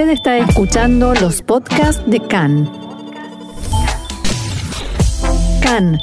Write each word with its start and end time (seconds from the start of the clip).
Usted 0.00 0.12
está 0.12 0.38
escuchando 0.38 1.12
los 1.12 1.42
podcasts 1.42 2.02
de 2.06 2.20
CAN. 2.20 2.72
CAN, 5.60 5.98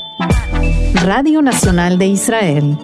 Radio 1.04 1.42
Nacional 1.42 1.98
de 1.98 2.06
Israel. 2.06 2.78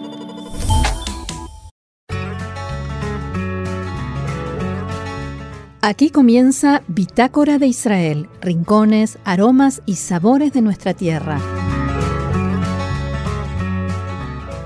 Aquí 5.83 6.10
comienza 6.10 6.81
Bitácora 6.87 7.59
de 7.59 7.67
Israel, 7.67 8.27
rincones, 8.41 9.19
aromas 9.23 9.83
y 9.85 9.97
sabores 9.97 10.51
de 10.51 10.63
nuestra 10.63 10.95
tierra. 10.95 11.62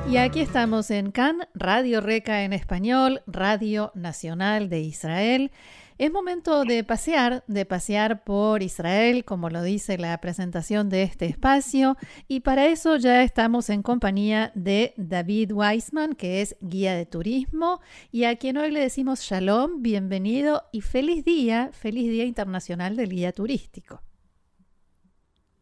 Y 0.10 0.16
aquí 0.16 0.39
estamos 0.39 0.89
en 0.89 1.12
CAN, 1.12 1.50
Radio 1.54 2.00
Reca 2.00 2.44
en 2.44 2.54
español, 2.54 3.24
Radio 3.28 3.92
Nacional 3.94 4.70
de 4.70 4.80
Israel. 4.80 5.52
Es 5.98 6.14
momento 6.14 6.64
de 6.64 6.86
pasear, 6.86 7.43
de 7.47 7.66
pasear 7.66 8.24
por 8.24 8.64
Israel, 8.64 9.25
como 9.25 9.50
lo 9.50 9.61
dice 9.61 9.97
la 9.97 10.18
presentación 10.21 10.88
de 10.88 11.04
este 11.04 11.25
espacio, 11.25 11.97
y 12.30 12.39
para 12.39 12.68
eso 12.68 12.96
ya 12.96 13.21
estamos 13.21 13.70
en 13.70 13.83
compañía 13.83 14.54
de 14.56 14.93
David 14.96 15.52
Weisman, 15.52 16.14
que 16.14 16.42
es 16.42 16.55
guía 16.61 16.96
de 16.96 17.05
turismo, 17.05 17.82
y 18.10 18.24
a 18.24 18.38
quien 18.38 18.55
hoy 18.55 18.71
le 18.71 18.80
decimos 18.80 19.19
shalom, 19.19 19.82
bienvenido 19.82 20.64
y 20.71 20.82
feliz 20.82 21.25
día, 21.25 21.69
feliz 21.74 22.10
Día 22.10 22.24
Internacional 22.24 22.96
del 22.96 23.10
Guía 23.10 23.33
Turístico. 23.33 24.02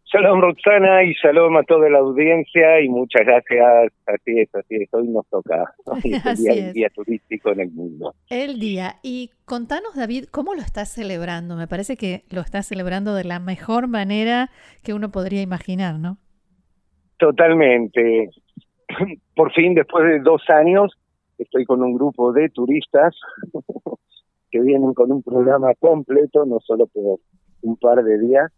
Shalom 0.08 0.40
Roxana 0.40 1.04
y 1.04 1.14
shalom 1.14 1.58
a 1.58 1.64
toda 1.64 1.90
la 1.90 1.98
audiencia 1.98 2.80
y 2.80 2.90
muchas 2.90 3.26
gracias. 3.26 3.92
Así 4.06 4.40
es, 4.40 4.54
así 4.54 4.76
es. 4.76 4.94
Hoy 4.94 5.08
nos 5.08 5.28
toca 5.30 5.74
el, 6.04 6.36
día, 6.36 6.72
día, 6.72 6.90
turístico 6.94 7.52
en 7.52 7.62
el 7.62 7.72
mundo. 7.72 8.14
El 8.30 8.60
día. 8.60 8.98
Y 9.02 9.32
contanos, 9.46 9.96
David, 9.96 10.26
¿cómo 10.30 10.54
lo 10.54 10.62
estás 10.62 10.90
celebrando? 10.90 11.56
Me 11.56 11.68
parece 11.68 11.98
que 11.98 12.24
lo 12.30 12.42
estás 12.42 12.68
celebrando 12.68 13.16
de 13.16 13.24
la 13.24 13.40
mejor 13.40 13.88
manera 13.88 14.52
que 14.84 14.94
uno 14.94 15.10
podría 15.12 15.42
imaginar, 15.42 15.98
¿no? 15.98 16.18
Totalmente. 17.18 18.30
Por 19.36 19.52
fin, 19.54 19.74
después 19.74 20.06
de 20.06 20.20
dos 20.20 20.44
años, 20.50 20.94
estoy 21.40 21.66
con 21.66 21.82
un 21.82 21.96
grupo 21.96 22.32
de 22.32 22.50
turistas 22.50 23.16
que 24.52 24.62
vienen 24.62 24.94
con 24.94 25.12
un 25.12 25.24
programa 25.24 25.74
completo, 25.80 26.46
no 26.46 26.60
solo 26.60 26.86
por 26.88 27.20
un 27.64 27.76
par 27.76 28.04
de 28.04 28.20
días 28.20 28.52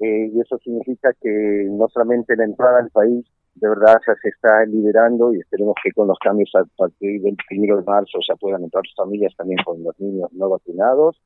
eh, 0.00 0.30
y 0.32 0.40
eso 0.40 0.58
significa 0.58 1.12
que 1.20 1.66
no 1.70 1.88
solamente 1.88 2.36
la 2.36 2.44
entrada 2.44 2.80
al 2.80 2.90
país 2.90 3.24
de 3.54 3.68
verdad 3.68 4.00
ya 4.06 4.14
se 4.20 4.28
está 4.28 4.64
liberando 4.66 5.32
y 5.32 5.38
esperemos 5.38 5.74
que 5.82 5.92
con 5.92 6.08
los 6.08 6.18
cambios 6.18 6.50
a 6.54 6.64
partir 6.76 7.22
del 7.22 7.36
primero 7.48 7.76
de 7.76 7.84
marzo 7.84 8.18
ya 8.28 8.34
puedan 8.34 8.64
entrar 8.64 8.82
familias 8.96 9.34
también 9.36 9.58
con 9.64 9.82
los 9.82 9.98
niños 10.00 10.32
no 10.32 10.48
vacunados, 10.48 11.20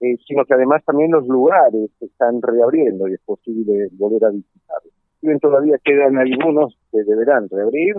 eh, 0.00 0.16
sino 0.26 0.44
que 0.44 0.54
además 0.54 0.84
también 0.84 1.10
los 1.10 1.26
lugares 1.26 1.90
se 1.98 2.06
están 2.06 2.42
reabriendo 2.42 3.08
y 3.08 3.14
es 3.14 3.20
posible 3.20 3.88
volver 3.92 4.24
a 4.26 4.30
visitarlos. 4.30 4.92
bien 5.22 5.38
todavía 5.40 5.78
quedan 5.82 6.18
algunos 6.18 6.76
que 6.92 7.02
deberán 7.04 7.48
reabrir, 7.48 7.96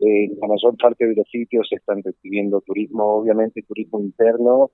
eh, 0.00 0.28
la 0.40 0.48
mayor 0.48 0.76
parte 0.76 1.06
de 1.06 1.14
los 1.14 1.28
sitios 1.28 1.68
están 1.70 2.02
recibiendo 2.02 2.60
turismo, 2.60 3.04
obviamente 3.04 3.62
turismo 3.62 4.00
interno 4.00 4.70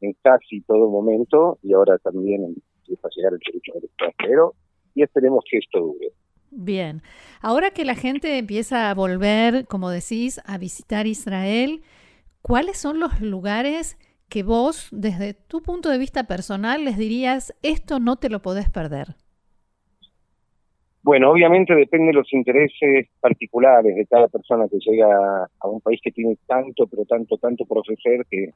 en 0.00 0.14
casi 0.22 0.60
todo 0.62 0.88
momento 0.88 1.58
y 1.62 1.74
ahora 1.74 1.98
también 1.98 2.44
en 2.44 2.54
llegar 3.16 3.32
el 3.32 3.40
turismo 3.40 3.74
del 3.74 3.84
extranjero 3.84 4.54
y 4.94 5.02
esperemos 5.02 5.44
que 5.48 5.58
esto 5.58 5.80
dure. 5.80 6.12
Bien, 6.50 7.02
ahora 7.40 7.70
que 7.70 7.84
la 7.84 7.94
gente 7.94 8.38
empieza 8.38 8.90
a 8.90 8.94
volver, 8.94 9.66
como 9.66 9.90
decís, 9.90 10.40
a 10.46 10.58
visitar 10.58 11.06
Israel, 11.06 11.82
¿cuáles 12.42 12.76
son 12.76 12.98
los 12.98 13.20
lugares 13.20 13.96
que 14.28 14.42
vos, 14.42 14.88
desde 14.90 15.34
tu 15.34 15.62
punto 15.62 15.90
de 15.90 15.98
vista 15.98 16.24
personal, 16.24 16.84
les 16.84 16.96
dirías, 16.96 17.54
esto 17.62 18.00
no 18.00 18.16
te 18.16 18.30
lo 18.30 18.42
podés 18.42 18.68
perder? 18.68 19.14
Bueno, 21.02 21.30
obviamente 21.30 21.74
depende 21.74 22.08
de 22.08 22.12
los 22.14 22.32
intereses 22.32 23.08
particulares 23.20 23.94
de 23.96 24.06
cada 24.06 24.28
persona 24.28 24.66
que 24.68 24.78
llega 24.78 25.44
a 25.58 25.68
un 25.68 25.80
país 25.80 26.00
que 26.02 26.12
tiene 26.12 26.36
tanto, 26.46 26.86
pero 26.86 27.04
tanto, 27.06 27.38
tanto 27.38 27.64
por 27.64 27.78
ofrecer 27.78 28.26
que 28.30 28.50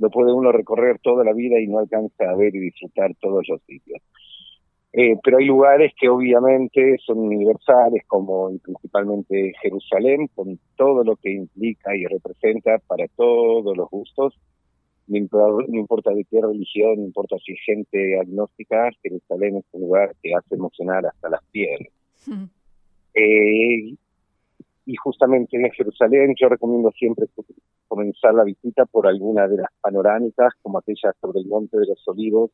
lo 0.00 0.10
puede 0.10 0.32
uno 0.32 0.50
recorrer 0.50 0.98
toda 0.98 1.24
la 1.24 1.34
vida 1.34 1.60
y 1.60 1.68
no 1.68 1.78
alcanza 1.78 2.30
a 2.30 2.34
ver 2.34 2.54
y 2.54 2.58
disfrutar 2.58 3.14
todos 3.20 3.46
los 3.48 3.62
sitios. 3.62 4.00
Eh, 4.92 5.16
pero 5.22 5.38
hay 5.38 5.44
lugares 5.44 5.92
que 6.00 6.08
obviamente 6.08 6.96
son 7.04 7.18
universales, 7.18 8.02
como 8.06 8.50
principalmente 8.58 9.52
Jerusalén, 9.62 10.28
con 10.34 10.58
todo 10.74 11.04
lo 11.04 11.16
que 11.16 11.30
implica 11.32 11.94
y 11.94 12.06
representa 12.06 12.78
para 12.78 13.06
todos 13.08 13.76
los 13.76 13.88
gustos. 13.88 14.34
No 15.06 15.16
importa, 15.16 16.12
de 16.12 16.24
qué 16.24 16.40
religión, 16.40 16.96
no 16.96 17.04
importa 17.04 17.36
si 17.44 17.52
es 17.52 17.58
gente 17.64 18.18
agnóstica, 18.18 18.90
Jerusalén 19.02 19.56
es 19.56 19.64
un 19.72 19.82
lugar 19.82 20.14
que 20.22 20.34
hace 20.34 20.54
emocionar 20.54 21.04
hasta 21.04 21.28
las 21.28 21.44
pieles. 21.50 21.92
Eh, 23.14 23.94
y 24.86 24.96
justamente 24.96 25.56
en 25.56 25.70
Jerusalén 25.72 26.34
yo 26.40 26.48
recomiendo 26.48 26.90
siempre 26.92 27.26
comenzar 27.90 28.32
la 28.34 28.44
visita 28.44 28.86
por 28.86 29.08
alguna 29.08 29.48
de 29.48 29.56
las 29.56 29.70
panorámicas, 29.80 30.54
como 30.62 30.78
aquella 30.78 31.12
sobre 31.20 31.40
el 31.40 31.46
Monte 31.46 31.76
de 31.76 31.86
los 31.86 32.06
Olivos, 32.06 32.52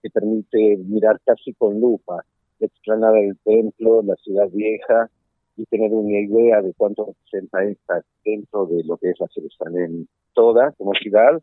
que 0.00 0.08
permite 0.08 0.76
mirar 0.76 1.20
casi 1.24 1.52
con 1.52 1.80
lupa 1.80 2.24
la 2.60 2.66
explanada 2.68 3.14
del 3.14 3.36
templo, 3.38 4.02
la 4.02 4.14
ciudad 4.14 4.48
vieja, 4.52 5.10
y 5.56 5.66
tener 5.66 5.92
una 5.92 6.16
idea 6.16 6.62
de 6.62 6.72
cuánto 6.74 7.06
representa 7.06 7.64
esta 7.64 8.02
dentro 8.24 8.66
de 8.66 8.84
lo 8.84 8.96
que 8.98 9.10
es 9.10 9.18
la 9.18 9.26
Jerusalén 9.34 10.06
toda 10.32 10.70
como 10.78 10.92
ciudad, 10.94 11.42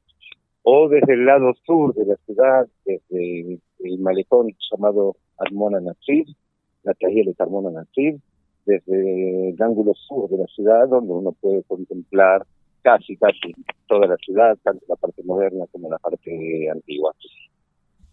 o 0.63 0.87
desde 0.87 1.13
el 1.13 1.25
lado 1.25 1.53
sur 1.65 1.93
de 1.93 2.05
la 2.05 2.15
ciudad, 2.25 2.67
desde 2.85 3.59
el 3.79 3.99
malecón 3.99 4.47
llamado 4.71 5.17
Armona 5.37 5.81
Natsir, 5.81 6.25
la 6.83 6.93
calle 6.93 7.25
de 7.25 7.35
Armona 7.37 7.69
Natsir, 7.69 8.17
desde 8.65 9.49
el 9.49 9.61
ángulo 9.61 9.93
sur 9.93 10.29
de 10.29 10.37
la 10.37 10.47
ciudad, 10.47 10.87
donde 10.87 11.11
uno 11.11 11.33
puede 11.33 11.63
contemplar 11.63 12.45
casi, 12.81 13.15
casi 13.17 13.53
toda 13.87 14.07
la 14.07 14.17
ciudad, 14.17 14.57
tanto 14.63 14.85
la 14.87 14.95
parte 14.95 15.23
moderna 15.23 15.65
como 15.71 15.89
la 15.89 15.97
parte 15.97 16.69
antigua. 16.69 17.13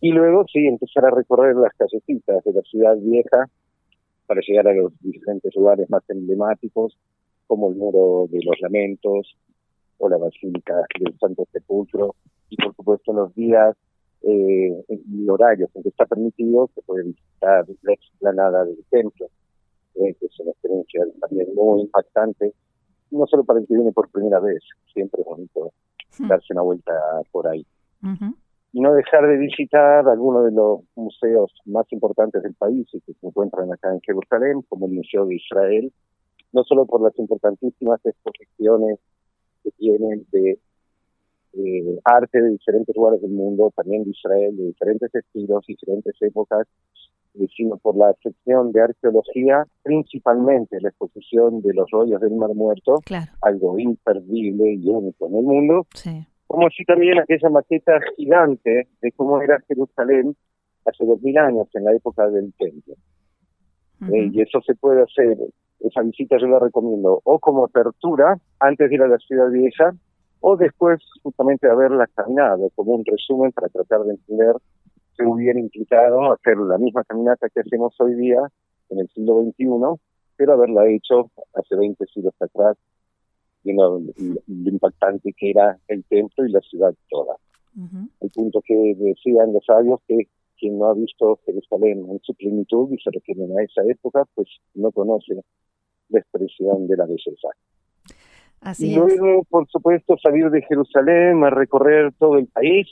Y 0.01 0.13
luego 0.13 0.45
sí, 0.53 0.67
empezar 0.67 1.07
a 1.07 1.11
recorrer 1.11 1.57
las 1.57 1.73
callecitas 1.75 2.45
de 2.45 2.53
la 2.53 2.63
ciudad 2.63 2.97
vieja 2.97 3.49
para 4.27 4.41
llegar 4.47 4.69
a 4.69 4.75
los 4.75 4.93
diferentes 5.01 5.55
lugares 5.55 5.89
más 5.89 6.03
emblemáticos, 6.09 6.97
como 7.47 7.71
el 7.71 7.77
Muro 7.77 8.27
de 8.31 8.41
los 8.45 8.61
Lamentos 8.61 9.37
o 9.99 10.09
la 10.09 10.19
Basílica 10.19 10.75
del 10.99 11.17
Santo 11.19 11.47
Sepulcro, 11.53 12.15
y 12.51 12.57
por 12.57 12.75
supuesto 12.75 13.13
los 13.13 13.35
días 13.35 13.77
eh, 14.23 14.85
y 14.89 15.29
horarios 15.29 15.71
en 15.75 15.83
que 15.83 15.89
está 15.89 16.05
permitido 16.07 16.69
se 16.75 16.83
puede 16.83 17.05
visitar 17.05 17.65
la 17.83 17.93
explanada 17.93 18.65
del 18.65 18.85
templo, 18.91 19.27
eh, 19.95 20.15
que 20.19 20.27
es 20.27 20.41
una 20.41 20.51
experiencia 20.51 21.05
también 21.21 21.55
muy 21.55 21.83
impactante 21.83 22.53
no 23.17 23.27
solo 23.27 23.45
para 23.45 23.61
el 23.61 23.67
que 23.67 23.75
viene 23.75 23.93
por 23.93 24.11
primera 24.11 24.41
vez, 24.41 24.63
siempre 24.93 25.21
es 25.23 25.27
bonito 25.27 25.73
hmm. 26.19 26.29
darse 26.29 26.53
una 26.53 26.63
vuelta 26.63 26.93
por 27.31 27.49
ahí. 27.49 27.67
Y 28.73 28.81
no 28.81 28.93
dejar 28.93 29.27
de 29.27 29.37
visitar 29.39 30.07
algunos 30.07 30.45
de 30.45 30.53
los 30.53 30.81
museos 30.95 31.53
más 31.65 31.91
importantes 31.93 32.43
del 32.43 32.55
país 32.55 32.87
y 32.93 33.01
que 33.01 33.15
se 33.15 33.27
encuentran 33.27 33.73
acá 33.73 33.93
en 33.93 34.01
Jerusalén, 34.03 34.63
como 34.69 34.87
el 34.87 34.93
Museo 34.93 35.27
de 35.27 35.37
Israel, 35.37 35.93
no 36.53 36.63
solo 36.63 36.87
por 36.87 37.03
las 37.03 37.19
importantísimas 37.19 38.05
exposiciones 38.05 38.99
que 39.65 39.71
tienen 39.73 40.27
de 40.31 40.59
arte 42.05 42.41
de 42.41 42.51
diferentes 42.51 42.95
lugares 42.95 43.21
del 43.23 43.31
mundo, 43.31 43.73
también 43.75 44.05
de 44.05 44.11
Israel, 44.11 44.57
de 44.57 44.65
diferentes 44.67 45.15
estilos, 45.15 45.65
diferentes 45.67 46.15
épocas, 46.21 46.67
sino 47.57 47.77
por 47.77 47.97
la 47.97 48.15
sección 48.23 48.73
de 48.73 48.83
arqueología, 48.83 49.65
principalmente 49.83 50.81
la 50.81 50.89
exposición 50.89 51.61
de 51.63 51.75
los 51.75 51.91
rollos 51.91 52.21
del 52.21 52.35
Mar 52.35 52.55
Muerto, 52.55 53.01
algo 53.43 53.79
imperdible 53.79 54.75
y 54.75 54.89
único 54.89 55.29
en 55.29 55.37
el 55.37 55.45
mundo, 55.45 55.87
como 56.47 56.69
si 56.71 56.85
también 56.85 57.19
aquella 57.19 57.51
maqueta 57.51 58.01
gigante 58.17 58.89
de 59.01 59.13
cómo 59.13 59.41
era 59.43 59.61
Jerusalén 59.69 60.37
hace 60.85 61.05
dos 61.05 61.21
mil 61.21 61.37
años, 61.37 61.69
en 61.75 61.85
la 61.85 61.93
época 61.93 62.29
del 62.31 62.53
templo. 62.55 62.95
Eh, 64.13 64.31
y 64.33 64.41
eso 64.41 64.61
se 64.61 64.75
puede 64.75 65.03
hacer, 65.03 65.37
esa 65.81 66.03
visita 66.03 66.37
yo 66.39 66.47
la 66.47 66.59
recomiendo, 66.59 67.21
o 67.25 67.39
como 67.39 67.65
apertura, 67.65 68.39
antes 68.61 68.89
de 68.89 68.95
ir 68.95 69.03
a 69.03 69.09
la 69.09 69.19
ciudad 69.19 69.51
vieja, 69.51 69.95
o 70.41 70.57
después 70.57 71.01
justamente 71.23 71.69
haberla 71.69 72.07
caminado, 72.15 72.71
como 72.75 72.93
un 72.93 73.05
resumen 73.05 73.53
para 73.53 73.69
tratar 73.69 74.03
de 74.05 74.13
entender 74.13 74.55
se 75.17 75.25
hubiera 75.25 75.59
implicado 75.59 76.33
hacer 76.33 76.57
la 76.59 76.79
misma 76.79 77.05
caminata 77.05 77.49
que 77.49 77.61
hacemos 77.61 77.95
hoy 77.99 78.15
día 78.15 78.41
en 78.91 79.01
el 79.01 79.09
siglo 79.09 79.43
XXI, 79.43 80.01
pero 80.37 80.53
haberla 80.53 80.89
hecho 80.89 81.31
hace 81.55 81.77
20 81.77 82.05
siglos 82.07 82.35
atrás, 82.41 82.77
viendo 83.65 84.01
lo, 84.01 84.41
impactante 84.47 85.33
que 85.33 85.51
era 85.51 85.79
el 85.89 86.05
templo 86.05 86.47
y 86.47 86.53
la 86.53 86.61
ciudad 86.61 86.95
toda. 87.09 87.37
El 88.21 88.31
punto 88.31 88.63
que 88.65 88.95
decían 88.97 89.53
los 89.53 89.65
sabios 89.67 90.01
que 90.09 90.29
quien 90.59 90.79
no 90.79 90.87
ha 90.87 90.95
visto 90.95 91.39
Jerusalén 91.45 92.07
en 92.11 92.21
su 92.23 92.35
plenitud 92.35 92.91
y 92.91 92.99
se 92.99 93.11
refieren 93.11 93.51
a 93.59 93.63
esa 93.63 93.83
época, 93.85 94.25
pues 94.35 94.49
no 94.75 94.91
conoce 94.91 95.35
la 96.09 96.21
expresión 96.21 96.87
de 96.87 96.97
la 96.97 97.05
belleza. 97.05 97.49
Así 98.61 98.93
y 98.93 98.97
luego, 98.97 99.45
por 99.45 99.69
supuesto, 99.69 100.17
salir 100.17 100.49
de 100.51 100.63
Jerusalén 100.63 101.45
a 101.45 101.51
recorrer 101.51 102.13
todo 102.19 102.39
el 102.39 102.47
país, 102.47 102.89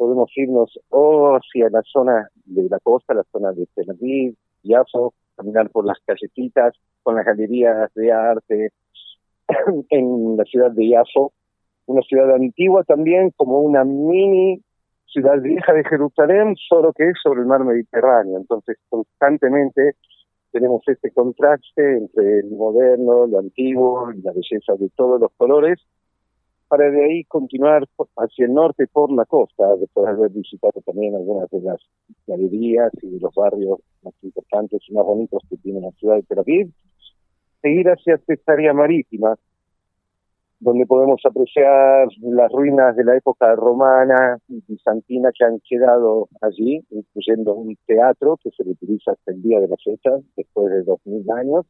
podemos 0.00 0.30
irnos 0.34 0.80
o 0.88 1.36
hacia 1.36 1.68
la 1.68 1.82
zona 1.82 2.30
de 2.46 2.66
la 2.70 2.78
costa, 2.78 3.12
la 3.12 3.24
zona 3.30 3.52
de 3.52 3.66
Tel 3.74 3.90
Aviv, 3.90 4.34
Yafo, 4.62 5.12
caminar 5.36 5.68
por 5.68 5.84
las 5.84 5.98
callecitas, 6.06 6.72
con 7.02 7.16
las 7.16 7.26
galerías 7.26 7.92
de 7.94 8.10
arte 8.10 8.72
en 9.90 10.38
la 10.38 10.44
ciudad 10.44 10.70
de 10.70 10.88
Yafo, 10.88 11.34
una 11.84 12.00
ciudad 12.00 12.34
antigua 12.34 12.82
también, 12.84 13.30
como 13.36 13.60
una 13.60 13.84
mini 13.84 14.62
ciudad 15.04 15.38
vieja 15.42 15.74
de 15.74 15.84
Jerusalén, 15.84 16.56
solo 16.56 16.94
que 16.94 17.10
es 17.10 17.16
sobre 17.22 17.40
el 17.40 17.46
mar 17.46 17.62
Mediterráneo. 17.62 18.38
Entonces, 18.38 18.78
constantemente 18.88 19.96
tenemos 20.50 20.82
este 20.86 21.10
contraste 21.10 21.98
entre 21.98 22.42
lo 22.44 22.56
moderno, 22.56 23.26
lo 23.26 23.38
antiguo 23.38 24.10
y 24.12 24.22
la 24.22 24.32
belleza 24.32 24.76
de 24.78 24.88
todos 24.96 25.20
los 25.20 25.30
colores, 25.36 25.78
para 26.70 26.88
de 26.88 27.04
ahí 27.04 27.24
continuar 27.24 27.84
hacia 28.16 28.46
el 28.46 28.54
norte 28.54 28.86
por 28.86 29.10
la 29.12 29.24
costa, 29.24 29.74
después 29.74 30.06
de 30.06 30.12
haber 30.12 30.30
visitado 30.30 30.80
también 30.86 31.16
algunas 31.16 31.50
de 31.50 31.60
las 31.62 31.80
galerías 32.28 32.92
y 33.02 33.18
los 33.18 33.34
barrios 33.34 33.80
más 34.04 34.14
importantes 34.22 34.80
y 34.88 34.94
más 34.94 35.04
bonitos 35.04 35.42
que 35.50 35.56
tiene 35.56 35.80
la 35.80 35.90
ciudad 35.90 36.14
de 36.14 36.22
Tel 36.22 36.38
Aviv, 36.38 36.70
seguir 37.60 37.88
hacia 37.88 38.18
Cesarea 38.18 38.72
Marítima, 38.72 39.34
donde 40.60 40.86
podemos 40.86 41.20
apreciar 41.24 42.06
las 42.20 42.52
ruinas 42.52 42.94
de 42.94 43.02
la 43.02 43.16
época 43.16 43.52
romana 43.56 44.38
y 44.46 44.62
bizantina 44.68 45.30
que 45.36 45.44
han 45.44 45.58
quedado 45.68 46.28
allí, 46.40 46.84
incluyendo 46.90 47.54
un 47.54 47.76
teatro 47.84 48.38
que 48.44 48.50
se 48.50 48.62
utiliza 48.62 49.10
hasta 49.10 49.32
el 49.32 49.42
día 49.42 49.58
de 49.58 49.66
la 49.66 49.76
fecha, 49.76 50.10
después 50.36 50.72
de 50.72 50.84
dos 50.84 51.00
mil 51.04 51.28
años. 51.32 51.66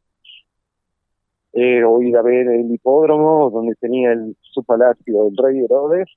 Eh, 1.53 1.83
o 1.83 2.01
ir 2.01 2.15
a 2.15 2.21
ver 2.21 2.47
el 2.47 2.71
hipódromo, 2.71 3.49
donde 3.49 3.75
tenía 3.75 4.13
el, 4.13 4.37
su 4.39 4.63
palacio 4.63 5.27
el 5.27 5.35
rey 5.35 5.59
Herodes, 5.65 6.07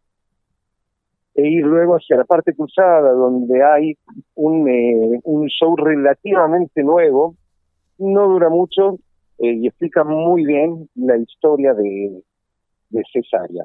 e 1.34 1.48
ir 1.48 1.64
luego 1.66 1.96
hacia 1.96 2.16
la 2.16 2.24
parte 2.24 2.54
cruzada, 2.54 3.10
donde 3.10 3.62
hay 3.64 3.98
un, 4.36 4.68
eh, 4.68 5.20
un 5.24 5.48
show 5.48 5.74
relativamente 5.74 6.84
nuevo, 6.84 7.34
no 7.98 8.28
dura 8.28 8.48
mucho 8.48 8.98
eh, 9.38 9.54
y 9.54 9.66
explica 9.66 10.04
muy 10.04 10.44
bien 10.44 10.88
la 10.94 11.16
historia 11.16 11.74
de, 11.74 12.22
de 12.90 13.02
Cesárea. 13.12 13.64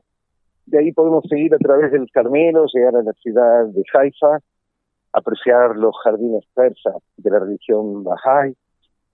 De 0.66 0.80
ahí 0.80 0.92
podemos 0.92 1.24
seguir 1.30 1.54
a 1.54 1.60
través 1.60 1.92
del 1.92 2.10
Carmelo, 2.12 2.66
llegar 2.74 2.96
a 2.96 3.04
la 3.04 3.14
ciudad 3.14 3.68
de 3.68 3.84
Haifa, 3.94 4.40
apreciar 5.14 5.76
los 5.76 5.96
jardines 6.04 6.46
persas 6.56 6.96
de 7.18 7.30
la 7.30 7.40
religión 7.40 8.04
Bahá'í, 8.04 8.56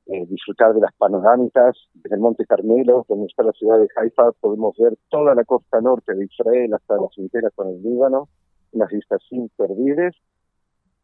eh, 0.07 0.25
disfrutar 0.27 0.73
de 0.73 0.81
las 0.81 0.93
panorámicas 0.95 1.77
desde 1.93 2.15
el 2.15 2.21
Monte 2.21 2.45
Carmelo, 2.45 3.05
donde 3.07 3.27
está 3.27 3.43
la 3.43 3.51
ciudad 3.53 3.79
de 3.79 3.87
Haifa, 3.95 4.31
podemos 4.39 4.75
ver 4.77 4.97
toda 5.09 5.35
la 5.35 5.43
costa 5.43 5.81
norte 5.81 6.13
de 6.13 6.25
Israel 6.25 6.73
hasta 6.73 6.95
la 6.95 7.09
frontera 7.13 7.49
con 7.55 7.69
el 7.69 7.81
Líbano, 7.81 8.29
unas 8.71 8.89
vistas 8.91 9.21
imperdibles, 9.31 10.15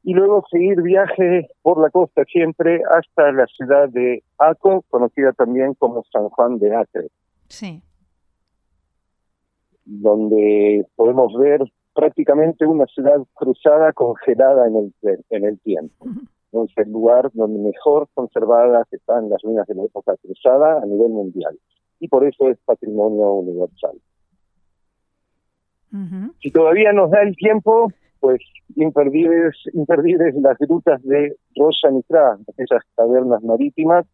y 0.04 0.14
luego 0.14 0.44
seguir 0.50 0.82
viaje 0.82 1.50
por 1.62 1.80
la 1.80 1.90
costa 1.90 2.24
siempre 2.26 2.82
hasta 2.90 3.32
la 3.32 3.46
ciudad 3.48 3.90
de 3.90 4.24
Aco, 4.38 4.84
conocida 4.90 5.32
también 5.34 5.76
como 5.76 6.04
San 6.12 6.30
Juan 6.30 6.58
de 6.58 6.76
Acre. 6.76 7.08
Sí 7.48 7.84
donde 9.86 10.86
podemos 10.96 11.34
ver 11.38 11.62
prácticamente 11.94 12.66
una 12.66 12.86
ciudad 12.86 13.20
cruzada 13.34 13.92
congelada 13.94 14.68
en 14.68 14.76
el, 14.78 15.26
en 15.30 15.46
el 15.46 15.60
tiempo. 15.60 16.06
Es 16.52 16.72
el 16.78 16.92
lugar 16.92 17.32
donde 17.34 17.60
mejor 17.60 18.08
conservadas 18.14 18.86
están 18.92 19.30
las 19.30 19.42
ruinas 19.42 19.66
de 19.68 19.76
la 19.76 19.84
época 19.84 20.16
cruzada 20.18 20.82
a 20.82 20.86
nivel 20.86 21.10
mundial. 21.10 21.58
Y 22.00 22.08
por 22.08 22.26
eso 22.26 22.50
es 22.50 22.58
patrimonio 22.66 23.32
universal. 23.34 23.98
Si 26.40 26.52
todavía 26.52 26.94
nos 26.94 27.12
da 27.12 27.22
el 27.22 27.36
tiempo, 27.36 27.92
pues 28.20 28.42
imperdibles, 28.76 29.56
imperdibles 29.74 30.36
las 30.36 30.58
grutas 30.58 31.02
de 31.04 31.36
Rosa 31.56 31.90
Nitra, 31.92 32.38
aquellas 32.48 32.84
cavernas 32.96 33.44
marítimas 33.44 34.06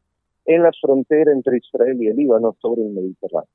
en 0.45 0.63
la 0.63 0.71
frontera 0.81 1.31
entre 1.31 1.57
Israel 1.57 1.97
y 2.01 2.07
el 2.07 2.15
Líbano 2.15 2.55
sobre 2.59 2.81
el 2.81 2.93
Mediterráneo. 2.93 3.49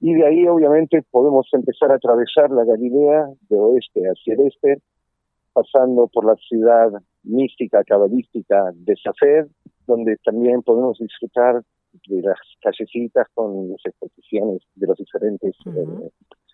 Y 0.00 0.14
de 0.14 0.26
ahí, 0.26 0.46
obviamente, 0.48 1.02
podemos 1.10 1.48
empezar 1.52 1.92
a 1.92 1.94
atravesar 1.94 2.50
la 2.50 2.64
Galilea 2.64 3.28
de 3.48 3.58
oeste 3.58 4.02
hacia 4.02 4.34
el 4.34 4.48
este, 4.48 4.78
pasando 5.52 6.08
por 6.08 6.24
la 6.24 6.36
ciudad 6.36 6.90
mística, 7.22 7.84
cabalística 7.84 8.70
de 8.74 8.96
Safed, 8.96 9.48
donde 9.86 10.16
también 10.24 10.62
podemos 10.62 10.98
disfrutar 10.98 11.62
de 12.06 12.22
las 12.22 12.38
callecitas 12.60 13.26
con 13.34 13.70
las 13.70 13.84
exposiciones 13.84 14.62
de 14.74 14.86
los 14.86 14.96
diferentes 14.96 15.54
eh, 15.66 16.10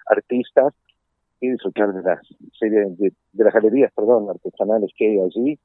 artistas 0.07 0.75
y 1.41 1.51
disfrutar 1.51 1.93
de 1.93 2.03
las 2.03 2.21
de, 2.61 3.13
las 3.45 3.55
galerías, 3.55 3.93
perdón, 3.95 4.29
artesanales 4.29 4.91
que 4.97 5.11
hay 5.11 5.21
allí. 5.21 5.59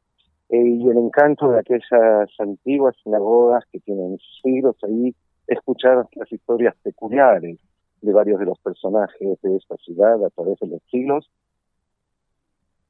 Eh, 0.50 0.68
y 0.68 0.88
el 0.88 0.98
encanto 0.98 1.50
de 1.50 1.60
aquellas 1.60 2.30
antiguas 2.38 2.96
sinagogas 3.04 3.64
que 3.72 3.80
tienen 3.80 4.20
siglos 4.44 4.76
ahí, 4.84 5.16
escuchar 5.48 6.08
las 6.14 6.32
historias 6.32 6.76
peculiares 6.84 7.58
de 8.02 8.14
varios 8.14 8.40
de 8.40 8.46
los 8.46 8.60
personajes 8.60 9.42
de 9.42 9.56
esta 9.56 9.76
ciudad 9.78 10.24
a 10.24 10.30
través 10.30 10.60
de 10.60 10.68
los 10.68 10.82
siglos, 10.92 11.30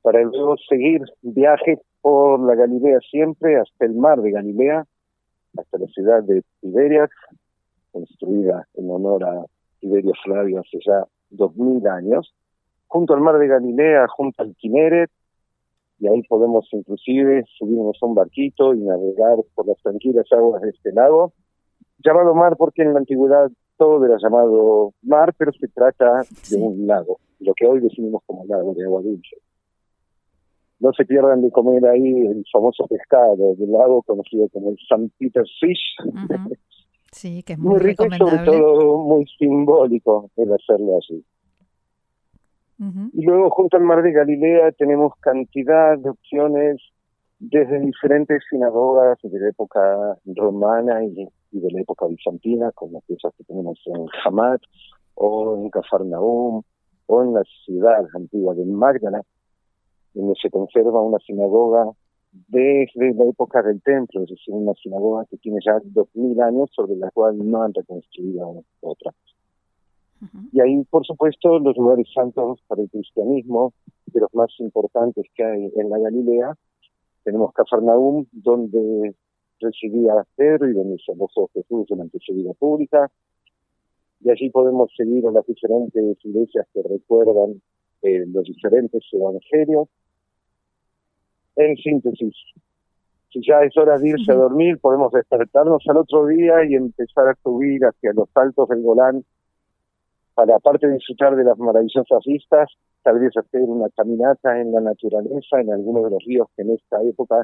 para 0.03 0.21
luego 0.21 0.55
seguir 0.69 1.01
viaje 1.21 1.79
por 2.01 2.39
la 2.41 2.55
Galilea 2.55 2.99
siempre 3.09 3.59
hasta 3.59 3.85
el 3.85 3.95
mar 3.95 4.21
de 4.21 4.31
Galilea, 4.31 4.85
hasta 5.57 5.77
la 5.77 5.87
ciudad 5.87 6.21
de 6.23 6.43
Tiberias, 6.61 7.09
construida 7.91 8.67
en 8.75 8.91
honor 8.91 9.23
a 9.23 9.45
Tiberio 9.79 10.13
Flavio 10.23 10.59
hace 10.59 10.77
ya 10.85 11.05
dos 11.29 11.55
mil 11.55 11.87
años, 11.87 12.35
junto 12.87 13.13
al 13.13 13.21
mar 13.21 13.39
de 13.39 13.47
Galilea, 13.47 14.07
junto 14.09 14.43
al 14.43 14.55
Kineret, 14.55 15.09
y 15.99 16.07
ahí 16.07 16.21
podemos 16.23 16.67
inclusive 16.73 17.45
subirnos 17.57 17.97
a 18.01 18.05
un 18.05 18.15
barquito 18.15 18.73
y 18.73 18.79
navegar 18.79 19.37
por 19.55 19.67
las 19.67 19.77
tranquilas 19.81 20.25
aguas 20.33 20.61
de 20.61 20.69
este 20.71 20.91
lago, 20.91 21.31
llamado 21.99 22.35
mar 22.35 22.57
porque 22.57 22.81
en 22.81 22.91
la 22.91 22.99
antigüedad 22.99 23.49
todo 23.77 24.05
era 24.05 24.17
llamado 24.21 24.91
mar, 25.01 25.33
pero 25.37 25.53
se 25.53 25.67
trata 25.69 26.23
de 26.49 26.57
un 26.57 26.85
lago, 26.87 27.19
lo 27.39 27.53
que 27.53 27.65
hoy 27.65 27.79
definimos 27.79 28.21
como 28.25 28.45
lago 28.45 28.73
de 28.73 28.83
agua 28.83 29.01
dulce. 29.01 29.37
No 30.83 30.91
se 30.91 31.05
pierdan 31.05 31.41
de 31.41 31.49
comer 31.49 31.85
ahí 31.85 32.27
el 32.27 32.43
famoso 32.51 32.85
pescado 32.87 33.55
del 33.55 33.71
lago 33.71 34.01
conocido 34.01 34.49
como 34.49 34.71
el 34.71 34.75
St. 34.75 35.09
Peter's 35.17 35.49
Fish. 35.61 35.95
Sí, 37.09 37.41
que 37.43 37.53
es 37.53 37.59
muy, 37.59 37.79
rico 37.79 38.05
y 38.05 38.17
sobre 38.17 38.39
todo 38.43 38.97
muy 38.97 39.25
simbólico 39.39 40.29
el 40.35 40.51
hacerlo 40.51 40.97
así. 40.97 41.23
Y 43.13 43.23
luego 43.23 43.49
junto 43.49 43.77
al 43.77 43.83
mar 43.83 44.03
de 44.03 44.11
Galilea 44.11 44.73
tenemos 44.73 45.13
cantidad 45.21 45.97
de 45.97 46.09
opciones 46.09 46.81
desde 47.39 47.79
diferentes 47.79 48.43
sinagogas 48.49 49.17
de 49.23 49.39
la 49.39 49.49
época 49.49 50.17
romana 50.25 51.01
y, 51.05 51.13
de 51.51 51.71
la 51.71 51.79
época 51.79 52.07
bizantina, 52.07 52.73
como 52.73 52.97
aquellas 52.97 53.33
que 53.37 53.45
tenemos 53.45 53.79
en 53.85 54.05
Hamad 54.25 54.59
o 55.15 55.55
en 55.55 55.69
Cafarnaum 55.69 56.61
o 57.05 57.23
en 57.23 57.33
la 57.33 57.43
ciudad 57.63 58.05
antigua 58.15 58.53
de 58.53 58.65
Magdala, 58.65 59.21
donde 60.13 60.33
se 60.41 60.49
conserva 60.49 61.01
una 61.01 61.19
sinagoga 61.19 61.91
desde 62.47 63.13
la 63.13 63.25
época 63.25 63.61
del 63.61 63.81
templo, 63.81 64.23
es 64.23 64.29
decir, 64.29 64.53
una 64.53 64.73
sinagoga 64.73 65.25
que 65.25 65.37
tiene 65.37 65.59
ya 65.63 65.79
dos 65.83 66.07
mil 66.15 66.39
años 66.41 66.69
sobre 66.75 66.95
la 66.95 67.11
cual 67.11 67.37
no 67.37 67.61
han 67.61 67.73
reconstruido 67.73 68.63
otra. 68.81 69.13
Y 70.53 70.61
ahí, 70.61 70.83
por 70.85 71.05
supuesto, 71.05 71.59
los 71.59 71.75
lugares 71.75 72.07
santos 72.13 72.59
para 72.67 72.81
el 72.81 72.89
cristianismo, 72.89 73.73
de 74.05 74.21
los 74.21 74.33
más 74.33 74.51
importantes 74.59 75.25
que 75.35 75.43
hay 75.43 75.71
en 75.75 75.89
la 75.89 75.99
Galilea, 75.99 76.55
tenemos 77.23 77.53
Cafarnaum, 77.53 78.25
donde 78.31 79.15
residía 79.59 80.25
Pedro 80.35 80.69
y 80.69 80.73
donde 80.73 80.97
se 81.03 81.11
alojó 81.13 81.49
Jesús 81.53 81.87
durante 81.87 82.19
su 82.19 82.33
vida 82.33 82.53
pública. 82.53 83.09
Y 84.21 84.29
allí 84.29 84.49
podemos 84.49 84.91
seguir 84.95 85.25
a 85.27 85.31
las 85.31 85.45
diferentes 85.45 86.17
iglesias 86.23 86.67
que 86.73 86.81
recuerdan 86.83 87.61
eh, 88.01 88.25
los 88.27 88.45
diferentes 88.45 89.03
evangelios. 89.11 89.87
En 91.55 91.75
síntesis, 91.77 92.35
si 93.33 93.41
ya 93.45 93.61
es 93.61 93.75
hora 93.77 93.97
de 93.97 94.09
irse 94.09 94.31
a 94.31 94.35
dormir, 94.35 94.77
podemos 94.79 95.11
despertarnos 95.11 95.83
al 95.87 95.97
otro 95.97 96.27
día 96.27 96.63
y 96.67 96.75
empezar 96.75 97.27
a 97.29 97.35
subir 97.43 97.83
hacia 97.83 98.13
los 98.13 98.29
altos 98.35 98.69
del 98.69 98.81
Golán 98.81 99.23
para, 100.35 100.55
aparte 100.55 100.87
de 100.87 100.93
disfrutar 100.93 101.35
de 101.35 101.43
las 101.43 101.57
maravillosas 101.57 102.23
vistas, 102.25 102.69
tal 103.03 103.19
vez 103.19 103.35
hacer 103.35 103.61
una 103.61 103.87
caminata 103.95 104.59
en 104.59 104.71
la 104.71 104.81
naturaleza, 104.81 105.59
en 105.59 105.71
algunos 105.71 106.05
de 106.05 106.09
los 106.11 106.23
ríos 106.25 106.47
que 106.55 106.61
en 106.61 106.71
esta 106.71 107.01
época 107.03 107.43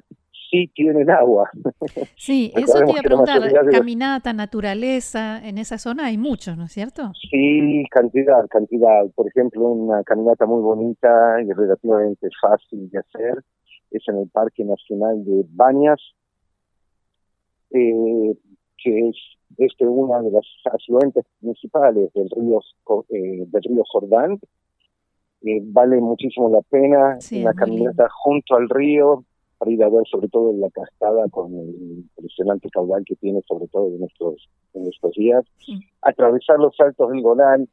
sí 0.49 0.71
tienen 0.73 1.09
agua. 1.09 1.49
Sí, 2.15 2.51
eso 2.55 2.79
te 2.79 2.91
iba 2.91 2.99
a 2.99 3.03
preguntar, 3.03 3.41
caminata, 3.71 4.33
naturaleza, 4.33 5.39
en 5.47 5.57
esa 5.57 5.77
zona 5.77 6.07
hay 6.07 6.17
muchos, 6.17 6.57
¿no 6.57 6.65
es 6.65 6.71
cierto? 6.71 7.11
Sí, 7.29 7.83
cantidad, 7.89 8.45
cantidad. 8.49 9.05
Por 9.15 9.27
ejemplo, 9.27 9.69
una 9.69 10.03
caminata 10.03 10.45
muy 10.45 10.61
bonita 10.61 11.41
y 11.41 11.51
relativamente 11.51 12.27
fácil 12.41 12.89
de 12.89 12.99
hacer 12.99 13.43
es 13.91 14.03
en 14.07 14.17
el 14.17 14.29
Parque 14.29 14.63
Nacional 14.63 15.23
de 15.25 15.45
Bañas, 15.49 15.99
eh, 17.71 18.35
que 18.77 19.09
es 19.09 19.15
este 19.57 19.85
una 19.85 20.21
de 20.21 20.31
las 20.31 20.45
afluentes 20.71 21.25
principales 21.41 22.11
del 22.13 22.29
río, 22.29 22.59
eh, 23.09 23.45
del 23.47 23.63
río 23.63 23.83
Jordán, 23.91 24.39
eh, 25.41 25.61
vale 25.63 25.99
muchísimo 26.01 26.49
la 26.49 26.61
pena, 26.61 27.17
una 27.31 27.53
caminata 27.53 28.07
junto 28.09 28.55
al 28.55 28.69
río, 28.69 29.23
para 29.57 29.71
ir 29.71 29.83
a 29.83 29.89
ver 29.89 30.03
sobre 30.09 30.29
todo 30.29 30.53
la 30.53 30.69
cascada 30.69 31.27
con 31.29 31.53
el 31.53 32.05
impresionante 32.17 32.69
caudal 32.69 33.03
que 33.05 33.15
tiene 33.15 33.41
sobre 33.47 33.67
todo 33.67 33.87
en 33.87 34.03
estos, 34.03 34.49
en 34.73 34.87
estos 34.87 35.11
días, 35.13 35.45
atravesar 36.01 36.59
los 36.59 36.79
altos 36.79 37.11
del 37.11 37.21
Golán 37.21 37.67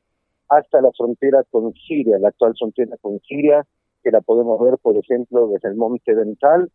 hasta 0.49 0.81
la 0.81 0.91
frontera 0.93 1.45
con 1.51 1.73
Siria, 1.75 2.19
la 2.19 2.29
actual 2.29 2.55
frontera 2.59 2.97
con 3.01 3.21
Siria, 3.21 3.67
que 4.07 4.13
la 4.13 4.21
podemos 4.21 4.61
ver, 4.61 4.79
por 4.79 4.97
ejemplo, 4.97 5.49
desde 5.49 5.69
el 5.69 5.75
Monte 5.75 6.15
Dental, 6.15 6.71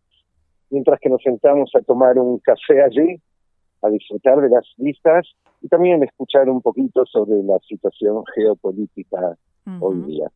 mientras 0.68 1.00
que 1.00 1.08
nos 1.08 1.22
sentamos 1.22 1.70
a 1.74 1.80
tomar 1.80 2.18
un 2.18 2.38
café 2.40 2.82
allí, 2.82 3.16
a 3.80 3.88
disfrutar 3.88 4.38
de 4.42 4.50
las 4.50 4.66
vistas 4.76 5.26
y 5.62 5.68
también 5.68 6.02
escuchar 6.02 6.50
un 6.50 6.60
poquito 6.60 7.06
sobre 7.06 7.42
la 7.42 7.58
situación 7.66 8.22
geopolítica 8.34 9.38
hoy 9.80 10.02
día. 10.02 10.30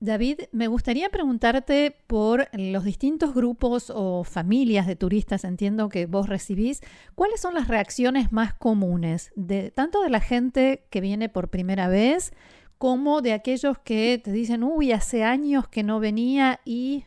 David, 0.00 0.40
me 0.50 0.66
gustaría 0.66 1.10
preguntarte 1.10 1.94
por 2.08 2.48
los 2.52 2.82
distintos 2.82 3.32
grupos 3.32 3.92
o 3.94 4.24
familias 4.24 4.88
de 4.88 4.96
turistas, 4.96 5.44
entiendo 5.44 5.88
que 5.88 6.06
vos 6.06 6.28
recibís, 6.28 6.82
¿cuáles 7.14 7.40
son 7.40 7.54
las 7.54 7.68
reacciones 7.68 8.32
más 8.32 8.52
comunes, 8.52 9.32
de 9.36 9.70
tanto 9.70 10.02
de 10.02 10.10
la 10.10 10.20
gente 10.20 10.86
que 10.90 11.00
viene 11.00 11.28
por 11.28 11.50
primera 11.50 11.88
vez 11.88 12.32
como 12.78 13.22
de 13.22 13.32
aquellos 13.32 13.78
que 13.78 14.20
te 14.22 14.32
dicen, 14.32 14.62
uy, 14.62 14.92
hace 14.92 15.24
años 15.24 15.68
que 15.68 15.82
no 15.82 16.00
venía 16.00 16.60
y 16.64 17.04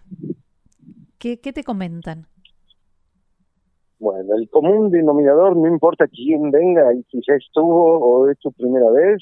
qué, 1.20 1.38
te 1.38 1.64
comentan? 1.64 2.26
Bueno, 4.00 4.36
el 4.36 4.50
común 4.50 4.90
denominador, 4.92 5.56
no 5.58 5.68
importa 5.68 6.08
quién 6.08 6.52
venga 6.52 6.94
y 6.94 7.04
si 7.12 7.20
ya 7.28 7.36
estuvo 7.36 8.00
o 8.00 8.30
es 8.30 8.38
su 8.40 8.52
primera 8.54 8.90
vez, 8.92 9.22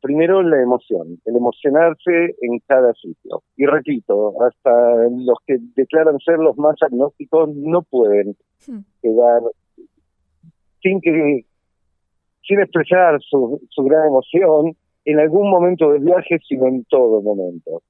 primero 0.00 0.42
la 0.42 0.60
emoción, 0.62 1.18
el 1.24 1.36
emocionarse 1.36 2.36
en 2.40 2.58
cada 2.66 2.92
sitio. 2.94 3.42
Y 3.56 3.66
repito, 3.66 4.34
hasta 4.42 5.08
los 5.08 5.38
que 5.46 5.58
declaran 5.74 6.18
ser 6.18 6.38
los 6.38 6.56
más 6.58 6.76
agnósticos 6.82 7.54
no 7.54 7.82
pueden 7.82 8.36
hmm. 8.66 8.80
quedar 9.00 9.42
sin 10.82 11.00
que 11.00 11.46
sin 12.42 12.60
expresar 12.60 13.20
su, 13.20 13.60
su 13.70 13.82
gran 13.84 14.08
emoción 14.08 14.74
en 15.04 15.18
algún 15.18 15.50
momento 15.50 15.90
del 15.90 16.04
viaje, 16.04 16.38
sino 16.46 16.66
en 16.66 16.84
todo 16.84 17.22
momento. 17.22 17.82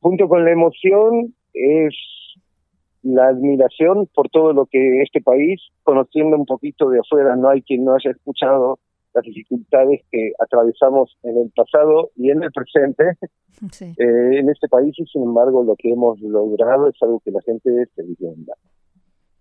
Junto 0.00 0.28
con 0.28 0.44
la 0.44 0.52
emoción 0.52 1.34
es 1.52 1.94
la 3.02 3.28
admiración 3.28 4.08
por 4.14 4.28
todo 4.28 4.52
lo 4.52 4.66
que 4.66 5.02
este 5.02 5.20
país, 5.20 5.60
conociendo 5.82 6.36
un 6.36 6.46
poquito 6.46 6.90
de 6.90 7.00
afuera, 7.00 7.36
no 7.36 7.48
hay 7.48 7.62
quien 7.62 7.84
no 7.84 7.94
haya 7.94 8.10
escuchado 8.10 8.78
las 9.14 9.24
dificultades 9.24 10.02
que 10.10 10.32
atravesamos 10.38 11.16
en 11.22 11.36
el 11.36 11.50
pasado 11.50 12.10
y 12.16 12.30
en 12.30 12.42
el 12.42 12.52
presente 12.52 13.04
eh, 13.80 14.38
en 14.38 14.48
este 14.48 14.68
país 14.68 14.94
y 14.98 15.04
sin 15.06 15.22
embargo 15.22 15.64
lo 15.64 15.74
que 15.76 15.90
hemos 15.90 16.20
logrado 16.20 16.88
es 16.88 16.94
algo 17.02 17.20
que 17.20 17.32
la 17.32 17.40
gente 17.42 17.86
se 17.94 18.02
vivienda. 18.02 18.54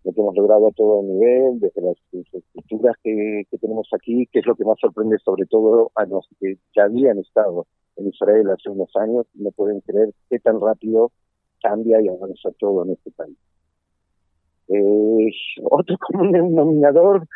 Lo 0.04 0.14
que 0.14 0.22
hemos 0.22 0.36
logrado 0.36 0.68
a 0.68 0.72
todo 0.72 1.04
nivel, 1.04 1.60
desde 1.60 1.82
las 1.82 1.98
infraestructuras 2.12 2.96
que, 3.04 3.44
que 3.50 3.58
tenemos 3.58 3.88
aquí, 3.94 4.28
que 4.32 4.40
es 4.40 4.46
lo 4.46 4.56
que 4.56 4.66
más 4.66 4.80
sorprende 4.80 5.18
sobre 5.20 5.46
todo 5.46 5.92
a 5.96 6.06
los 6.06 6.28
que 6.40 6.58
ya 6.76 6.84
habían 6.84 7.20
estado 7.20 7.68
en 7.98 8.08
Israel 8.08 8.50
hace 8.50 8.70
unos 8.70 8.96
años, 8.96 9.26
no 9.34 9.52
pueden 9.52 9.82
creer 9.82 10.14
qué 10.30 10.40
tan 10.40 10.62
rápido 10.62 11.12
cambia 11.62 12.02
y 12.02 12.08
avanza 12.08 12.50
todo 12.58 12.86
en 12.86 12.92
este 12.92 13.12
país. 13.12 13.38
Eh, 14.70 15.32
otro 15.70 15.98
común 16.08 16.32
denominador 16.32 17.28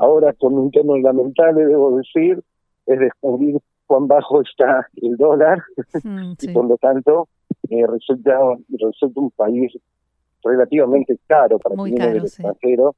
Ahora, 0.00 0.32
con 0.32 0.54
un 0.54 0.70
tema 0.70 0.96
lamentable, 0.98 1.66
debo 1.66 1.98
decir, 1.98 2.42
es 2.86 2.98
descubrir 2.98 3.58
cuán 3.86 4.08
bajo 4.08 4.40
está 4.40 4.88
el 4.96 5.14
dólar 5.18 5.62
mm, 6.02 6.32
y 6.40 6.48
por 6.54 6.64
lo 6.64 6.78
tanto 6.78 7.28
eh, 7.68 7.86
resulta, 7.86 8.38
resulta 8.70 9.20
un 9.20 9.30
país 9.32 9.70
relativamente 10.42 11.18
caro 11.26 11.58
para 11.58 11.76
Muy 11.76 11.92
quien 11.92 12.02
el 12.02 12.16
extranjero 12.18 12.94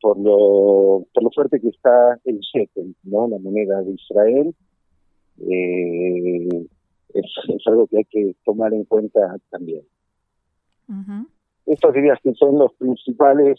por 0.00 0.18
lo 0.18 1.06
por 1.12 1.22
lo 1.22 1.30
fuerte 1.30 1.60
que 1.60 1.68
está 1.68 2.18
el 2.24 2.38
shekel, 2.40 2.94
¿no? 3.04 3.28
La 3.28 3.38
moneda 3.38 3.82
de 3.82 3.92
Israel. 3.92 4.54
Eh, 5.40 6.66
es, 7.14 7.66
algo 7.66 7.86
que 7.86 7.98
hay 7.98 8.04
que 8.04 8.34
tomar 8.44 8.72
en 8.74 8.84
cuenta 8.84 9.20
también. 9.50 9.82
Estos 11.66 11.94
dirías 11.94 12.18
que 12.22 12.32
son 12.34 12.58
los 12.58 12.72
principales 12.74 13.58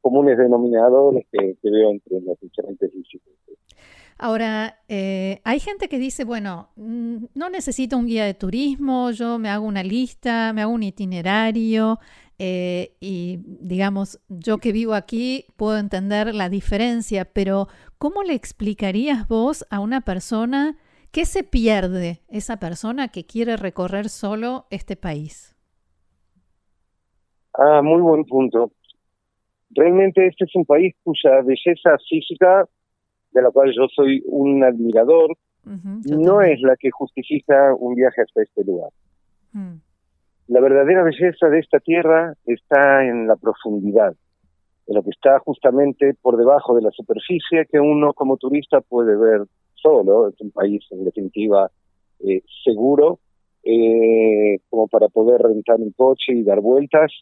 comunes 0.00 0.38
denominadores 0.38 1.26
que, 1.32 1.56
veo 1.62 1.90
entre 1.90 2.20
las 2.20 2.38
diferentes 2.40 2.94
instituciones. 2.94 3.49
Ahora, 4.22 4.74
eh, 4.88 5.40
hay 5.44 5.60
gente 5.60 5.88
que 5.88 5.98
dice, 5.98 6.26
bueno, 6.26 6.68
mm, 6.76 7.24
no 7.34 7.48
necesito 7.48 7.96
un 7.96 8.04
guía 8.06 8.26
de 8.26 8.34
turismo, 8.34 9.12
yo 9.12 9.38
me 9.38 9.48
hago 9.48 9.64
una 9.64 9.82
lista, 9.82 10.52
me 10.52 10.60
hago 10.60 10.72
un 10.72 10.82
itinerario 10.82 11.98
eh, 12.38 12.96
y, 13.00 13.38
digamos, 13.46 14.20
yo 14.28 14.58
que 14.58 14.72
vivo 14.72 14.92
aquí 14.92 15.46
puedo 15.56 15.78
entender 15.78 16.34
la 16.34 16.50
diferencia, 16.50 17.24
pero 17.24 17.68
¿cómo 17.96 18.22
le 18.22 18.34
explicarías 18.34 19.26
vos 19.26 19.64
a 19.70 19.80
una 19.80 20.02
persona 20.02 20.76
qué 21.12 21.24
se 21.24 21.42
pierde 21.42 22.20
esa 22.28 22.58
persona 22.58 23.08
que 23.08 23.24
quiere 23.24 23.56
recorrer 23.56 24.10
solo 24.10 24.66
este 24.68 24.96
país? 24.96 25.56
Ah, 27.54 27.80
muy 27.80 28.02
buen 28.02 28.26
punto. 28.26 28.70
Realmente 29.70 30.26
este 30.26 30.44
es 30.44 30.54
un 30.54 30.66
país 30.66 30.94
cuya 31.04 31.40
belleza 31.40 31.96
física, 32.06 32.66
de 33.32 33.42
la 33.42 33.50
cual 33.50 33.72
yo 33.76 33.86
soy 33.94 34.22
un 34.26 34.64
admirador, 34.64 35.36
no 35.64 36.40
es 36.40 36.60
la 36.62 36.76
que 36.76 36.90
justifica 36.90 37.74
un 37.74 37.94
viaje 37.94 38.22
hasta 38.22 38.42
este 38.42 38.64
lugar. 38.64 38.90
Mm. 39.52 39.74
La 40.48 40.60
verdadera 40.60 41.04
belleza 41.04 41.48
de 41.48 41.60
esta 41.60 41.78
tierra 41.78 42.34
está 42.44 43.04
en 43.04 43.28
la 43.28 43.36
profundidad, 43.36 44.14
en 44.86 44.94
lo 44.94 45.02
que 45.02 45.10
está 45.10 45.38
justamente 45.38 46.14
por 46.20 46.36
debajo 46.36 46.74
de 46.74 46.82
la 46.82 46.90
superficie 46.90 47.66
que 47.66 47.78
uno 47.78 48.12
como 48.14 48.36
turista 48.36 48.80
puede 48.80 49.16
ver 49.16 49.42
solo. 49.74 50.28
Es 50.28 50.40
un 50.40 50.50
país 50.50 50.84
en 50.90 51.04
definitiva 51.04 51.70
eh, 52.20 52.42
seguro, 52.64 53.20
eh, 53.62 54.58
como 54.70 54.88
para 54.88 55.08
poder 55.08 55.40
rentar 55.40 55.76
un 55.78 55.92
coche 55.92 56.32
y 56.32 56.42
dar 56.42 56.60
vueltas 56.60 57.12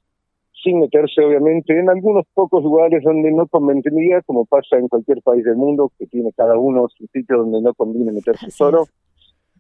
sin 0.63 0.81
meterse 0.81 1.25
obviamente 1.25 1.79
en 1.79 1.89
algunos 1.89 2.25
pocos 2.35 2.63
lugares 2.63 3.03
donde 3.03 3.31
no 3.31 3.47
convendría, 3.47 4.23
como 4.23 4.45
pasa 4.45 4.77
en 4.77 4.89
cualquier 4.89 5.23
país 5.23 5.45
del 5.45 5.57
mundo, 5.57 5.93
que 5.99 6.07
tiene 6.07 6.33
cada 6.37 6.57
uno 6.57 6.89
su 6.89 7.07
sitio 7.07 7.39
donde 7.39 7.61
no 7.61 7.75
conviene 7.75 8.13
meterse 8.13 8.51
solo. 8.51 8.87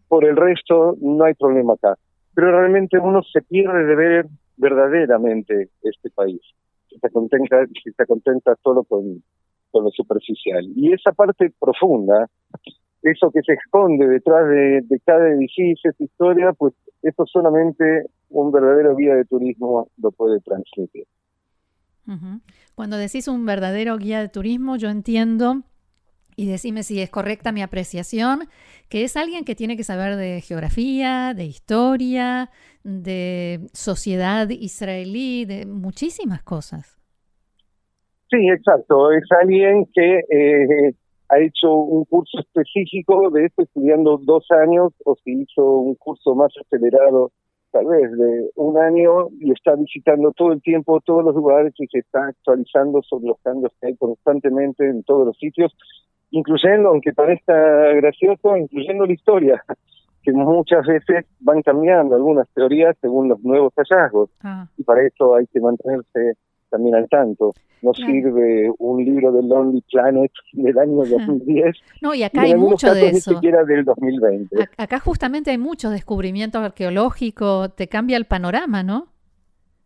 Por 0.09 0.25
el 0.25 0.37
resto, 0.37 0.97
no 1.01 1.25
hay 1.25 1.35
problema 1.35 1.75
acá. 1.75 1.97
Pero 2.35 2.53
realmente 2.53 2.99
uno 2.99 3.23
se 3.23 3.43
pierde 3.43 3.85
de 3.85 3.95
ver 3.95 4.27
verdaderamente 4.57 5.69
este 5.83 6.11
país. 6.11 6.41
Se 6.89 6.97
está 6.97 7.11
contenta, 7.11 7.65
se 7.83 7.91
está 7.91 8.07
contenta 8.07 8.57
solo 8.63 8.85
con, 8.85 9.23
con 9.71 9.85
lo 9.85 9.91
superficial. 9.91 10.65
Y 10.75 10.93
esa 10.93 11.13
parte 11.13 11.53
profunda 11.59 12.29
eso 13.03 13.31
que 13.31 13.43
se 13.43 13.53
esconde 13.53 14.07
detrás 14.07 14.49
de, 14.49 15.01
cada 15.05 15.29
edificio, 15.29 15.91
esa 15.91 16.03
historia, 16.03 16.53
pues 16.53 16.75
eso 17.03 17.25
solamente 17.27 18.07
un 18.31 18.53
verdadero 18.53 18.97
guía 18.97 19.15
de 19.15 19.25
turismo 19.25 19.89
lo 19.97 20.11
puede 20.11 20.41
transmitir. 20.41 21.07
Cuando 22.75 22.97
decís 22.97 23.29
un 23.29 23.45
verdadero 23.45 23.99
guía 23.99 24.21
de 24.21 24.29
turismo, 24.29 24.77
yo 24.77 24.89
entiendo, 24.89 25.63
y 26.37 26.47
decime 26.47 26.83
si 26.83 27.03
es 27.03 27.11
correcta 27.11 27.53
mi 27.53 27.61
apreciación, 27.61 28.49
que 28.89 29.05
es 29.05 29.17
alguien 29.17 29.45
que 29.45 29.55
tiene 29.55 29.77
que 29.77 29.85
saber 29.85 30.17
de 30.17 30.41
geografía, 30.41 31.35
de 31.35 31.45
historia, 31.45 32.51
de 32.85 33.69
sociedad 33.75 34.49
israelí, 34.49 35.45
de 35.45 35.67
muchísimas 35.67 36.43
cosas. 36.43 36.99
Sí, 38.31 38.49
exacto. 38.49 39.11
Es 39.13 39.25
alguien 39.43 39.87
que 39.93 40.19
eh, 40.19 40.95
ha 41.29 41.39
hecho 41.41 41.75
un 41.75 42.05
curso 42.05 42.39
específico 42.39 43.31
de 43.31 43.47
esto 43.47 43.63
estudiando 43.63 44.19
dos 44.23 44.47
años 44.51 44.93
o 45.05 45.15
si 45.25 45.43
hizo 45.43 45.65
un 45.65 45.95
curso 45.97 46.35
más 46.35 46.53
acelerado 46.65 47.33
tal 47.71 47.87
vez 47.87 48.11
de 48.13 48.51
un 48.57 48.79
año 48.79 49.29
y 49.41 49.53
está 49.53 49.75
visitando 49.75 50.33
todo 50.33 50.53
el 50.53 50.63
tiempo 50.63 51.01
todos 51.01 51.25
los 51.25 51.35
lugares 51.35 51.73
y 51.79 51.87
se 51.87 51.99
está 51.99 52.27
actualizando 52.27 53.03
sobre 53.03 53.27
los 53.27 53.39
cambios 53.43 53.73
que 53.81 53.89
hay 53.89 53.97
constantemente 53.97 54.89
en 54.89 55.03
todos 55.03 55.27
los 55.27 55.37
sitios, 55.37 55.75
incluyendo, 56.31 56.89
aunque 56.89 57.13
parezca 57.13 57.55
gracioso, 57.95 58.57
incluyendo 58.57 59.07
la 59.07 59.13
historia, 59.13 59.65
que 60.23 60.33
muchas 60.33 60.87
veces 60.87 61.27
van 61.41 61.63
cambiando 61.63 62.15
algunas 62.15 62.49
teorías 62.55 62.97
según 63.01 63.29
los 63.29 63.41
nuevos 63.43 63.73
hallazgos. 63.77 64.31
Ah. 64.43 64.67
Y 64.77 64.85
para 64.85 65.07
eso 65.07 65.35
hay 65.37 65.47
que 65.47 65.61
mantenerse 65.61 66.35
también 66.71 66.95
al 66.95 67.09
tanto. 67.09 67.55
No 67.81 67.95
sirve 67.95 68.73
un 68.79 69.05
libro 69.05 69.31
de 69.31 69.43
Lonely 69.43 69.83
Planet 69.91 70.33
del 70.53 70.79
año 70.79 70.97
2010. 71.05 71.77
No, 72.03 72.13
y 72.15 72.25
acá 72.25 72.43
hay 72.43 72.57
mucho 72.57 72.93
de 72.93 73.09
eso. 73.09 73.31
Ni 73.31 73.37
siquiera 73.37 73.65
del 73.65 73.85
2020. 73.85 74.69
Acá 74.77 74.99
justamente 74.99 75.51
hay 75.51 75.59
muchos 75.59 75.93
descubrimientos 75.93 76.61
arqueológicos, 76.61 77.75
te 77.77 77.87
cambia 77.89 78.17
el 78.17 78.25
panorama, 78.25 78.83
¿no? 78.83 79.07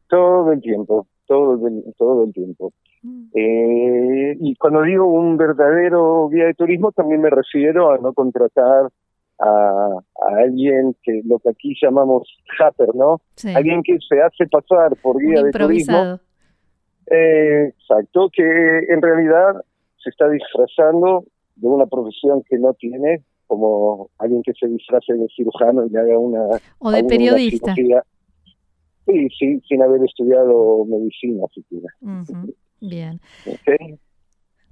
Todo 0.08 0.52
el 0.52 0.60
tiempo, 0.60 1.06
todo 1.26 1.66
el, 1.66 1.84
todo 1.98 2.24
el 2.24 2.32
tiempo. 2.32 2.72
Mm. 3.02 3.24
Eh, 3.34 4.36
y 4.40 4.54
cuando 4.56 4.82
digo 4.82 5.06
un 5.06 5.36
verdadero 5.36 6.28
guía 6.30 6.46
de 6.46 6.54
turismo, 6.54 6.92
también 6.92 7.20
me 7.20 7.30
refiero 7.30 7.92
a 7.92 7.98
no 7.98 8.12
contratar 8.14 8.90
a, 9.38 9.88
alguien 10.38 10.94
que 11.02 11.20
lo 11.24 11.38
que 11.38 11.50
aquí 11.50 11.74
llamamos 11.82 12.28
hacker, 12.58 12.94
¿no? 12.94 13.20
Alguien 13.54 13.82
que 13.82 13.98
se 14.08 14.20
hace 14.22 14.46
pasar 14.46 14.96
por 15.02 15.18
guía 15.18 15.42
de 15.42 15.50
turismo. 15.50 16.18
Eh, 17.10 17.72
exacto, 17.76 18.30
que 18.32 18.42
en 18.42 19.02
realidad 19.02 19.64
se 20.02 20.10
está 20.10 20.28
disfrazando 20.28 21.24
de 21.56 21.68
una 21.68 21.86
profesión 21.86 22.42
que 22.48 22.58
no 22.58 22.74
tiene, 22.74 23.22
como 23.46 24.10
alguien 24.18 24.42
que 24.42 24.52
se 24.54 24.66
disfrace 24.66 25.12
de 25.14 25.26
cirujano 25.34 25.86
y 25.86 25.90
le 25.90 25.98
haga 25.98 26.18
una... 26.18 26.40
O 26.78 26.90
de 26.90 27.04
periodista. 27.04 27.74
Sí, 27.74 29.28
sí, 29.38 29.60
sin 29.68 29.82
haber 29.82 30.02
estudiado 30.04 30.84
medicina 30.86 31.44
siquiera. 31.52 31.88
Bien. 32.80 33.20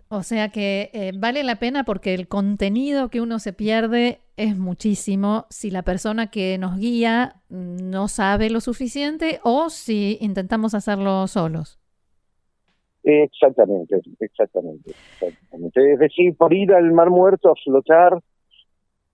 O 0.08 0.22
sea 0.22 0.48
que 0.48 0.90
eh, 0.92 1.12
vale 1.14 1.44
la 1.44 1.56
pena 1.56 1.84
porque 1.84 2.14
el 2.14 2.26
contenido 2.26 3.10
que 3.10 3.20
uno 3.20 3.38
se 3.38 3.52
pierde 3.52 4.20
es 4.36 4.56
muchísimo 4.56 5.46
si 5.50 5.70
la 5.70 5.82
persona 5.82 6.30
que 6.30 6.58
nos 6.58 6.78
guía 6.78 7.42
no 7.48 8.08
sabe 8.08 8.50
lo 8.50 8.60
suficiente 8.60 9.40
o 9.44 9.70
si 9.70 10.18
intentamos 10.20 10.74
hacerlo 10.74 11.26
solos. 11.28 11.79
Exactamente, 13.02 14.00
exactamente, 14.20 14.90
exactamente. 14.90 15.92
Es 15.92 15.98
decir, 15.98 16.36
por 16.36 16.52
ir 16.52 16.72
al 16.72 16.92
Mar 16.92 17.10
Muerto 17.10 17.50
a 17.50 17.54
flotar, 17.54 18.20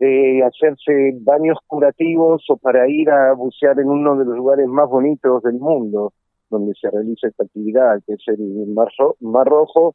eh, 0.01 0.43
hacerse 0.43 1.13
baños 1.21 1.59
curativos 1.67 2.45
o 2.51 2.57
para 2.57 2.89
ir 2.89 3.09
a 3.11 3.33
bucear 3.33 3.79
en 3.81 3.89
uno 3.89 4.17
de 4.17 4.25
los 4.25 4.37
lugares 4.37 4.67
más 4.67 4.89
bonitos 4.89 5.43
del 5.43 5.55
mundo 5.55 6.13
donde 6.51 6.75
se 6.81 6.91
realiza 6.91 7.29
esta 7.29 7.45
actividad, 7.45 8.03
que 8.07 8.15
es 8.15 8.23
el 8.29 8.67
Mar, 9.21 9.47
Rojo, 9.47 9.95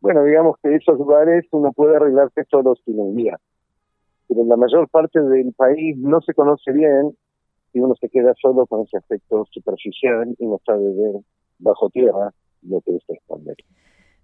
bueno, 0.00 0.22
digamos 0.24 0.56
que 0.62 0.74
esos 0.74 0.98
lugares 0.98 1.44
uno 1.50 1.72
puede 1.72 1.96
arreglarse 1.96 2.44
solo 2.50 2.74
sin 2.84 3.00
un 3.00 3.16
guía. 3.16 3.38
Pero 4.28 4.42
en 4.42 4.48
la 4.48 4.56
mayor 4.56 4.88
parte 4.88 5.20
del 5.20 5.52
país 5.54 5.96
no 5.96 6.20
se 6.20 6.34
conoce 6.34 6.70
bien 6.72 7.16
y 7.72 7.80
uno 7.80 7.94
se 8.00 8.08
queda 8.08 8.34
solo 8.40 8.66
con 8.66 8.82
ese 8.82 8.98
aspecto 8.98 9.44
superficial 9.50 10.34
y 10.38 10.46
no 10.46 10.60
sabe 10.64 10.84
ver 10.92 11.22
bajo 11.58 11.90
tierra 11.90 12.32
lo 12.62 12.80
que 12.80 12.98
esconde. 13.08 13.54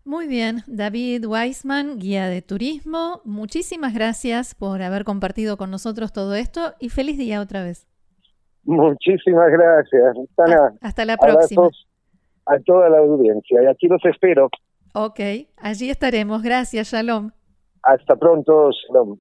Muy 0.05 0.26
bien, 0.26 0.59
David 0.67 1.26
Weisman, 1.26 1.99
guía 1.99 2.29
de 2.29 2.43
turismo, 2.43 3.23
muchísimas 3.25 3.95
gracias 3.95 4.55
por 4.55 4.83
haber 4.83 5.05
compartido 5.05 5.57
con 5.57 5.71
nosotros 5.71 6.12
todo 6.12 6.35
esto 6.35 6.75
y 6.79 6.91
feliz 6.91 7.17
día 7.17 7.41
otra 7.41 7.62
vez. 7.62 7.87
Muchísimas 8.64 9.50
gracias. 9.50 10.17
hasta 10.81 11.05
la 11.05 11.17
próxima. 11.17 11.69
A 12.47 12.59
toda 12.61 12.91
la 12.91 12.99
audiencia 12.99 13.62
y 13.62 13.67
aquí 13.67 13.88
los 13.88 14.05
espero. 14.05 14.50
Ok, 14.95 15.21
allí 15.57 15.88
estaremos. 15.88 16.43
Gracias, 16.43 16.93
Shalom. 16.93 17.31
Hasta 17.83 18.17
pronto, 18.17 18.71
Shalom. 18.71 19.19